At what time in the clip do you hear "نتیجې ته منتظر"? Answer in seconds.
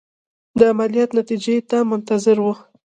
1.19-2.37